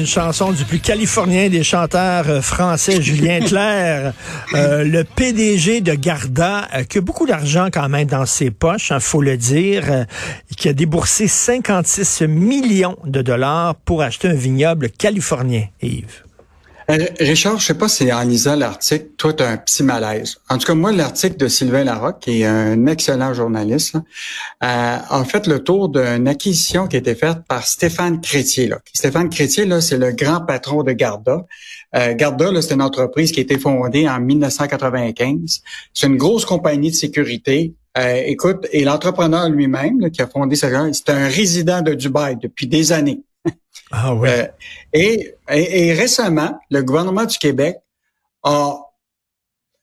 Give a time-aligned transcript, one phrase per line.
[0.00, 4.14] Une chanson du plus californien des chanteurs euh, français, Julien Clerc,
[4.54, 8.92] euh, le PDG de Garda, euh, qui a beaucoup d'argent quand même dans ses poches,
[8.94, 10.04] il faut le dire, euh,
[10.56, 16.22] qui a déboursé 56 millions de dollars pour acheter un vignoble californien, Yves.
[16.90, 20.38] Euh, Richard, je sais pas si en lisant l'article, toi, tu as un petit malaise.
[20.48, 24.00] En tout cas, moi, l'article de Sylvain Larocque, qui est un excellent journaliste, euh,
[24.60, 28.66] a fait le tour d'une acquisition qui a été faite par Stéphane Crétier.
[28.66, 28.80] Là.
[28.92, 31.46] Stéphane Crétier, là, c'est le grand patron de Garda.
[31.94, 35.60] Euh, Garda, là, c'est une entreprise qui a été fondée en 1995.
[35.94, 37.72] C'est une grosse compagnie de sécurité.
[37.98, 42.66] Euh, écoute, et l'entrepreneur lui-même qui a fondé ça, c'est un résident de Dubaï depuis
[42.66, 43.22] des années.
[43.90, 44.28] Ah oui.
[44.28, 44.46] Euh,
[44.92, 47.78] et, et, et récemment, le gouvernement du Québec
[48.42, 48.78] a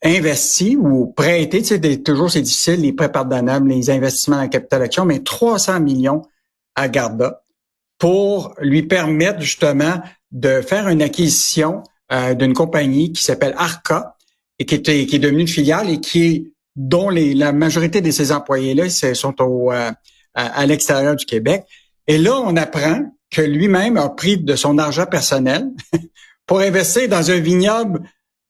[0.03, 4.83] investi ou prêté, tu sais, toujours c'est difficile, les prêts pardonnables, les investissements en capital
[4.83, 6.21] action, mais 300 millions
[6.75, 7.43] à Garda
[7.97, 9.99] pour lui permettre justement
[10.31, 14.15] de faire une acquisition euh, d'une compagnie qui s'appelle Arca
[14.59, 16.43] et qui, qui est devenue une filiale et qui est
[16.75, 19.91] dont les, la majorité de ses employés-là sont au, euh,
[20.35, 21.65] à l'extérieur du Québec.
[22.05, 25.67] Et là, on apprend que lui-même a pris de son argent personnel
[26.45, 28.01] pour investir dans un vignoble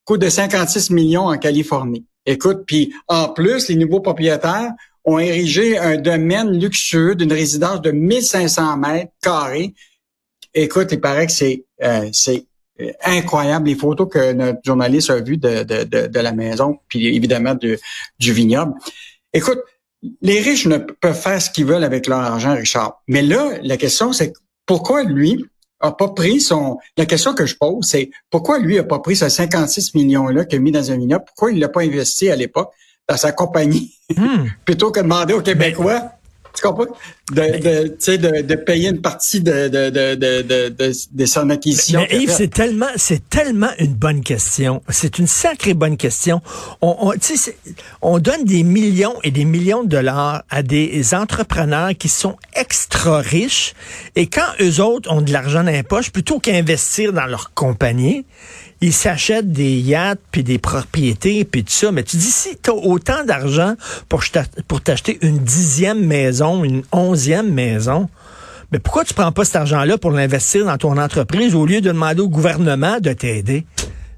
[0.04, 2.06] coût de 56 millions en Californie.
[2.24, 4.72] Écoute, puis en plus, les nouveaux propriétaires
[5.04, 9.74] ont érigé un domaine luxueux d'une résidence de 1500 mètres carrés.
[10.54, 12.46] Écoute, il paraît que c'est euh, c'est
[12.80, 16.78] euh, incroyable les photos que notre journaliste a vues de, de, de, de la maison,
[16.88, 17.78] puis évidemment du,
[18.18, 18.74] du vignoble.
[19.32, 19.58] Écoute,
[20.22, 23.02] les riches ne peuvent faire ce qu'ils veulent avec leur argent, Richard.
[23.08, 24.32] Mais là, la question, c'est
[24.68, 25.44] pourquoi lui
[25.80, 26.78] a pas pris son...
[26.96, 30.58] La question que je pose, c'est pourquoi lui a pas pris ces 56 millions-là qu'il
[30.58, 31.24] a mis dans un vignoble?
[31.26, 32.70] Pourquoi il l'a pas investi à l'époque
[33.08, 33.94] dans sa compagnie?
[34.14, 34.46] Hmm.
[34.64, 36.12] plutôt que de demander aux Québécois,
[36.60, 36.86] tu comprends?
[37.32, 41.50] De, de, de, de payer une partie de, de, de, de, de, de, de son
[41.50, 42.00] acquisition.
[42.10, 44.82] Mais Yves, c'est tellement, c'est tellement une bonne question.
[44.88, 46.40] C'est une sacrée bonne question.
[46.80, 47.12] On, on,
[48.02, 53.20] on donne des millions et des millions de dollars à des entrepreneurs qui sont extra
[53.20, 53.74] riches
[54.16, 58.24] et quand eux autres ont de l'argent dans les poches, plutôt qu'investir dans leur compagnie,
[58.80, 61.92] ils s'achètent des yachts puis des propriétés puis tout ça.
[61.92, 63.74] Mais tu dis si tu as autant d'argent
[64.08, 68.08] pour t'acheter une dixième maison, une onzième maison,
[68.70, 71.88] mais pourquoi tu prends pas cet argent-là pour l'investir dans ton entreprise au lieu de
[71.88, 73.64] demander au gouvernement de t'aider?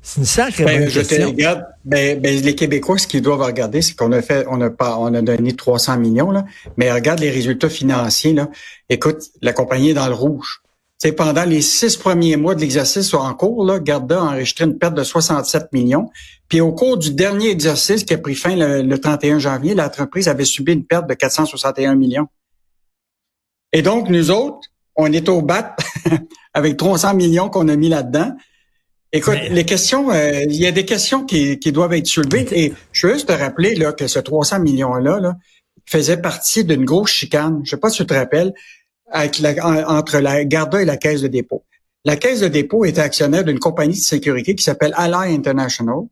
[0.03, 1.65] C'est une sacrée Ben, bonne je te regarde.
[1.85, 4.97] Ben, ben, les Québécois, ce qu'ils doivent regarder, c'est qu'on a fait, on a pas,
[4.99, 6.45] on a donné 300 millions là,
[6.77, 8.49] mais regarde les résultats financiers là.
[8.89, 10.63] Écoute, la compagnie est dans le rouge.
[11.03, 14.77] C'est pendant les six premiers mois de l'exercice en cours, là, Garda a enregistré une
[14.77, 16.11] perte de 67 millions.
[16.47, 20.29] Puis au cours du dernier exercice qui a pris fin le, le 31 janvier, l'entreprise
[20.29, 22.27] avait subi une perte de 461 millions.
[23.73, 25.75] Et donc, nous autres, on est au bat
[26.55, 28.33] avec 300 millions qu'on a mis là-dedans.
[29.11, 32.47] Écoute, Mais- les questions, euh, il y a des questions qui, qui doivent être soulevées.
[32.53, 35.37] Et je veux juste te rappeler là, que ce 300 millions-là là,
[35.87, 37.63] faisait partie d'une grosse chicane.
[37.65, 38.53] Je sais pas si tu te rappelles,
[39.13, 41.65] entre la Garda et la Caisse de dépôt.
[42.05, 46.07] La Caisse de dépôt était actionnaire d'une compagnie de sécurité qui s'appelle Ally International.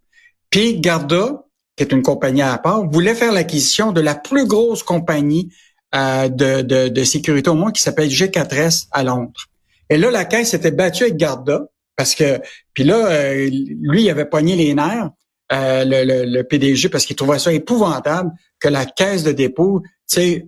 [0.51, 1.45] Puis Garda,
[1.77, 5.53] qui est une compagnie à part, voulait faire l'acquisition de la plus grosse compagnie
[5.95, 9.47] euh, de, de, sécurité au monde qui s'appelle G4S à Londres.
[9.89, 11.63] Et là, la Caisse s'était battue avec Garda
[11.97, 12.41] parce que,
[12.75, 13.49] puis là, euh,
[13.81, 15.11] lui, il avait pogné les nerfs,
[15.53, 19.83] euh, le, le, le PDG, parce qu'il trouvait ça épouvantable que la Caisse de dépôt,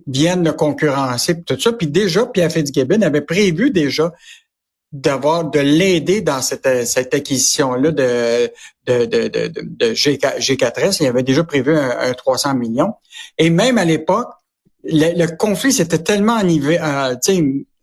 [0.07, 1.71] vienne le concurrencer, tout ça.
[1.73, 4.11] Puis déjà, Pierre Fitzgibbon avait prévu déjà
[4.91, 8.51] d'avoir de l'aider dans cette, cette acquisition-là de,
[8.87, 10.97] de, de, de, de, de G4, G4S.
[10.99, 12.93] Il avait déjà prévu un, un 300 millions.
[13.37, 14.29] Et même à l'époque,
[14.83, 17.15] le, le conflit s'était tellement enivré, euh,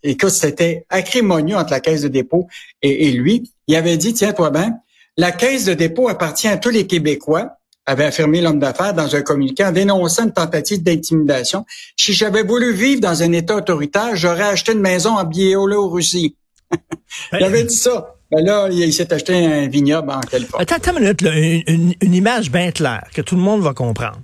[0.02, 2.46] écoute, c'était acrimonieux entre la caisse de dépôt
[2.82, 3.52] et, et lui.
[3.68, 4.74] Il avait dit, tiens, toi ben,
[5.18, 7.50] la caisse de dépôt appartient à tous les Québécois,
[7.84, 11.64] avait affirmé l'homme d'affaires dans un communiqué en dénonçant une tentative d'intimidation.
[11.96, 16.36] Si j'avais voulu vivre dans un État autoritaire, j'aurais acheté une maison en Biélorussie.
[17.32, 18.14] il avait dit ça.
[18.30, 20.62] Ben là, il, s'est acheté un vignoble en Californie.
[20.62, 24.20] Attends, attends une minute, là, une image bien claire que tout le monde va comprendre.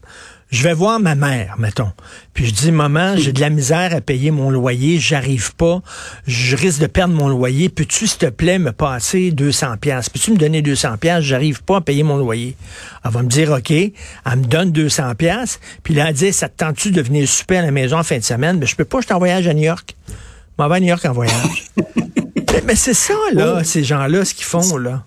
[0.54, 1.90] Je vais voir ma mère, mettons.
[2.32, 5.82] Puis je dis, maman, j'ai de la misère à payer mon loyer, j'arrive pas,
[6.28, 7.68] je risque de perdre mon loyer.
[7.68, 11.78] Peux-tu, s'il te plaît, me passer 200 pièces Peux-tu me donner 200 pièces J'arrive pas
[11.78, 12.56] à payer mon loyer.
[13.04, 13.70] Elle va me dire, OK.
[13.70, 13.92] Elle
[14.36, 15.58] me donne 200 pièces.
[15.82, 18.18] Puis là, elle dit, ça te tente-tu de venir souper à la maison en fin
[18.18, 18.58] de semaine?
[18.58, 19.96] Mais je peux pas, je suis en voyage à New York.
[20.08, 20.14] Je
[20.62, 21.64] m'en vais à New York en voyage.
[22.64, 25.02] mais, c'est ça, là, ces gens-là, ce qu'ils font, là.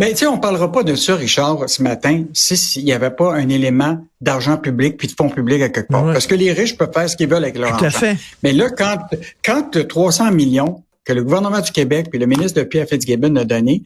[0.00, 3.34] Mais tu sais, on parlera pas de ça, Richard, ce matin, s'il n'y avait pas
[3.34, 6.06] un élément d'argent public puis de fonds publics à quelque part.
[6.06, 7.98] Parce que les riches peuvent faire ce qu'ils veulent avec leur Tout argent.
[7.98, 8.16] fait.
[8.42, 8.96] Mais là, quand,
[9.44, 13.44] quand 300 millions que le gouvernement du Québec puis le ministre de Pierre Fitzgibbon a
[13.44, 13.82] donné,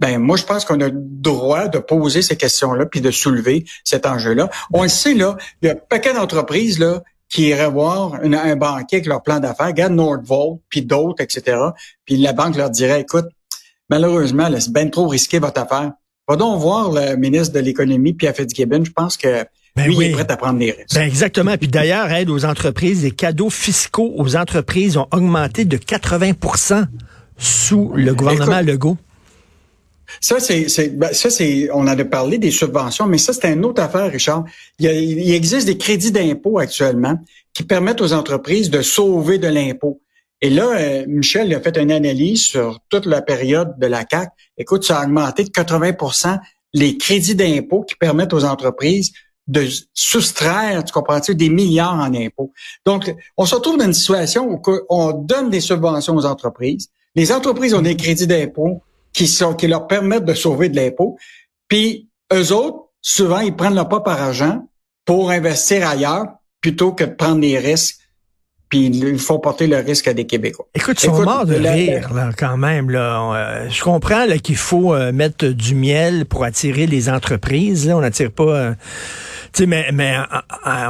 [0.00, 3.64] ben moi, je pense qu'on a le droit de poser ces questions-là puis de soulever
[3.84, 4.50] cet enjeu-là.
[4.72, 8.32] On le sait, là, il y a un paquet d'entreprises, là, qui iraient voir un,
[8.32, 11.56] un banquier avec leur plan d'affaires, regarde Nordvolt, puis d'autres, etc.
[12.04, 13.26] Puis la banque leur dirait, écoute,
[13.96, 15.92] malheureusement, c'est bien trop risqué votre affaire.
[16.28, 18.82] Va donc voir le ministre de l'Économie, Pierre Fitzgibbon.
[18.84, 19.44] Je pense que
[19.76, 20.04] Ben lui, oui.
[20.06, 20.94] il est prêt à prendre des risques.
[20.94, 21.56] Ben exactement.
[21.58, 26.86] Puis d'ailleurs, aide aux entreprises, les cadeaux fiscaux aux entreprises ont augmenté de 80%
[27.36, 28.96] sous le gouvernement Écoute, Legault.
[30.20, 33.52] Ça, c'est, c'est, ben, ça, c'est, on en a parlé des subventions, mais ça, c'est
[33.52, 34.44] une autre affaire, Richard.
[34.78, 37.18] Il, y a- il existe des crédits d'impôt actuellement
[37.54, 40.00] qui permettent aux entreprises de sauver de l'impôt.
[40.42, 44.28] Et là, euh, Michel a fait une analyse sur toute la période de la CAC.
[44.58, 46.38] Écoute, ça a augmenté de 80%
[46.74, 49.12] les crédits d'impôt qui permettent aux entreprises
[49.46, 52.52] de soustraire, tu comprends-tu, des milliards en impôts.
[52.86, 56.88] Donc, on se retrouve dans une situation où on donne des subventions aux entreprises.
[57.14, 61.16] Les entreprises ont des crédits d'impôt qui sont qui leur permettent de sauver de l'impôt.
[61.68, 64.66] Puis eux autres, souvent, ils prennent leur propre argent
[65.04, 66.26] pour investir ailleurs
[66.60, 67.98] plutôt que de prendre des risques.
[68.72, 70.66] Puis ils font porter le risque à des Québécois.
[70.74, 72.88] Écoute, ils sont Écoute, morts de rire, là, quand même.
[72.88, 73.34] Là.
[73.34, 77.86] Euh, je comprends là, qu'il faut euh, mettre du miel pour attirer les entreprises.
[77.86, 77.98] Là.
[77.98, 78.44] On n'attire pas...
[78.44, 78.72] euh,
[79.52, 80.16] tu sais, mais, mais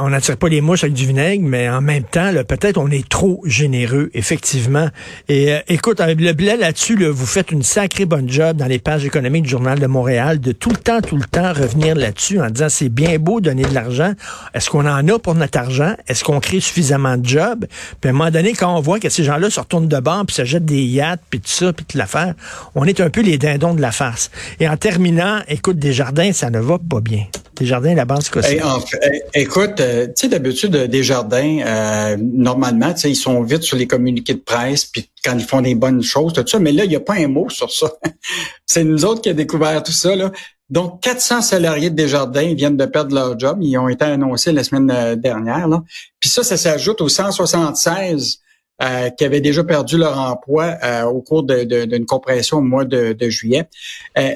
[0.01, 2.89] on n'attire pas les mouches avec du vinaigre, mais en même temps, là, peut-être on
[2.89, 4.87] est trop généreux, effectivement.
[5.27, 8.79] Et euh, écoute, le blé là-dessus, là, vous faites une sacrée bonne job dans les
[8.79, 12.39] pages économiques du Journal de Montréal de tout le temps, tout le temps revenir là-dessus
[12.39, 14.13] en disant c'est bien beau donner de l'argent.
[14.53, 15.95] Est-ce qu'on en a pour notre argent?
[16.07, 17.65] Est-ce qu'on crée suffisamment de jobs?
[18.01, 20.25] Puis à un moment donné, quand on voit que ces gens-là se retournent de bord,
[20.25, 22.33] puis se jettent des yachts, puis tout ça, puis toute l'affaire,
[22.75, 24.31] on est un peu les dindons de la farce.
[24.59, 27.25] Et en terminant, écoute, Desjardins, ça ne va pas bien.
[27.55, 28.51] Desjardins, la banque Scotia.
[28.51, 33.11] Hey, en fait, écoute, euh, tu sais, d'habitude, euh, des jardins, euh, normalement, tu sais,
[33.11, 36.33] ils sont vite sur les communiqués de presse, puis quand ils font des bonnes choses,
[36.33, 37.91] tout ça, mais là, il n'y a pas un mot sur ça.
[38.65, 40.31] C'est nous autres qui avons découvert tout ça, là.
[40.73, 43.59] Donc, 400 salariés de Desjardins viennent de perdre leur job.
[43.61, 45.83] Ils ont été annoncés la semaine euh, dernière, là.
[46.19, 48.39] Puis ça, ça s'ajoute aux 176
[48.81, 52.61] euh, qui avaient déjà perdu leur emploi euh, au cours de- de- d'une compression au
[52.61, 53.69] mois de, de juillet.
[54.17, 54.31] Euh,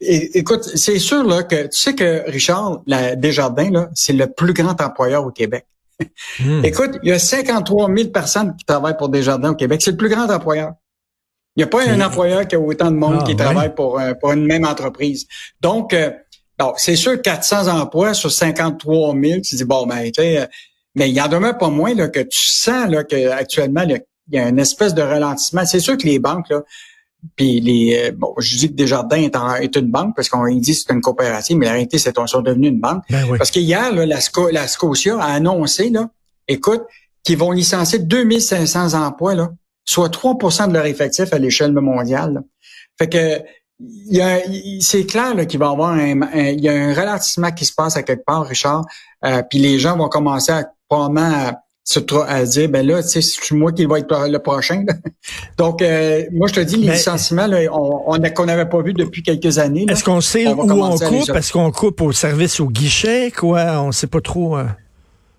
[0.00, 4.28] é- écoute, c'est sûr là que tu sais que Richard, la Desjardins là, c'est le
[4.28, 5.66] plus grand employeur au Québec.
[6.38, 6.64] Hmm.
[6.64, 9.82] Écoute, il y a 53 000 personnes qui travaillent pour Desjardins au Québec.
[9.84, 10.72] C'est le plus grand employeur.
[11.60, 13.36] Il n'y a pas un Et- employeur qui a autant de monde Ah, qui ouais.
[13.36, 15.26] travaille pour, euh, pour une même entreprise.
[15.60, 16.10] Donc, euh,
[16.78, 20.46] c'est sûr 400 emplois sur 53 000, tu dis bon ben, tu sais, euh,
[20.94, 23.96] mais il y en demeure pas moins là que tu sens là que actuellement là,
[24.30, 25.66] il y a une espèce de ralentissement.
[25.66, 26.62] C'est sûr que les banques là,
[27.36, 30.46] puis les euh, bon, je dis que Desjardins est, en- est une banque parce qu'on
[30.54, 33.02] dit que c'est une coopérative, mais la réalité c'est qu'ils sont devenus une banque.
[33.10, 33.36] Ben oui.
[33.36, 36.08] Parce qu'hier, la, la Scotia a annoncé, là,
[36.48, 36.82] écoute,
[37.22, 39.50] qu'ils vont licencier 2500 emplois, là,
[39.84, 42.42] soit 3% de leur effectif à l'échelle mondiale.
[42.98, 43.42] Fait que
[43.82, 46.68] il y a- il- c'est clair là, qu'il va y avoir un, un- il y
[46.68, 48.84] a un ralentissement qui se passe à quelque part, Richard.
[49.24, 53.08] Euh, puis les gens vont commencer à probablement à, se à dire ben là, tu
[53.08, 54.84] sais, c'est moi qui va être le prochain.
[55.56, 58.68] Donc euh, moi je te dis les Mais- licenciements là, on, on a- qu'on n'avait
[58.68, 59.86] pas vu depuis quelques années.
[59.88, 61.30] Est-ce qu'on sait on où on coupe?
[61.34, 63.30] Est-ce qu'on coupe au service au guichet?
[63.30, 63.80] Quoi?
[63.82, 64.58] On sait pas trop.
[64.58, 64.66] euh.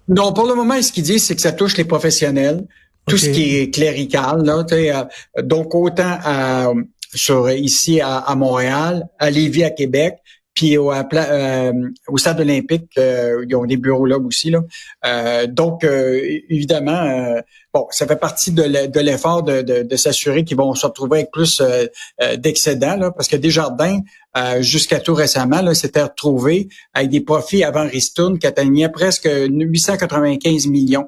[0.07, 2.65] Non, pour le moment, ce qu'ils disent, c'est que ça touche les professionnels,
[3.11, 4.43] tout ce qui est clérical.
[4.43, 5.03] Là, euh,
[5.43, 6.71] donc, autant à,
[7.13, 10.15] sur ici à, à Montréal, à Lévis, à Québec,
[10.53, 11.71] puis au, à euh,
[12.09, 14.49] au stade olympique, euh, ils ont des bureaux là aussi.
[14.49, 14.59] Là.
[15.05, 17.39] Euh, donc, euh, évidemment, euh,
[17.73, 20.85] bon, ça fait partie de l'e- de l'effort de, de, de s'assurer qu'ils vont se
[20.85, 21.61] retrouver avec plus
[22.37, 23.99] d'excédents, là, parce que Desjardins,
[24.37, 29.29] euh, jusqu'à tout récemment, là, s'était retrouvé avec des profits avant Ristourne qui atteignaient presque
[29.31, 31.07] 895 millions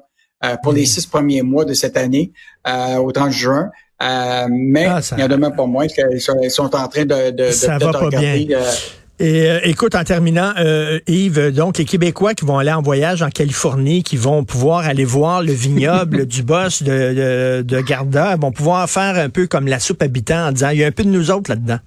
[0.62, 0.78] pour Mhm.
[0.78, 2.32] les six premiers mois de cette année
[2.66, 3.70] euh, au 30 juin.
[4.02, 7.04] Euh, mais Ah, ça- il y en a même pas moins qu'ils sont, en train
[7.04, 8.58] de, de, de Ça peut-être va pas regarder, bien.
[8.58, 8.70] euh,
[9.20, 13.22] Et euh, écoute, en terminant, euh, Yves, donc les Québécois qui vont aller en voyage
[13.22, 18.34] en Californie, qui vont pouvoir aller voir le vignoble du boss de, de, de Garda,
[18.34, 20.92] vont pouvoir faire un peu comme la soupe habitant en disant, il y a un
[20.92, 21.78] peu de nous autres là-dedans,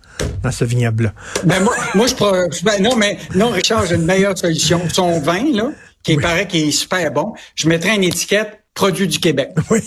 [0.41, 1.11] dans ce vignoble-là.
[1.43, 4.79] Ben moi, moi je ben non mais non Richard, j'ai une meilleure solution.
[4.93, 5.69] Son vin là,
[6.15, 9.49] qui paraît qu'il est super bon, je mettrais une étiquette produit du Québec.
[9.69, 9.79] Oui,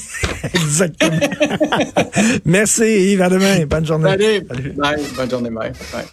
[0.54, 1.18] exactement.
[2.44, 3.64] Merci Yves, à demain.
[3.66, 4.08] Bonne journée.
[4.10, 4.72] Salut.
[4.76, 5.02] Bye.
[5.16, 5.72] Bonne journée, bye.
[5.92, 6.04] bye.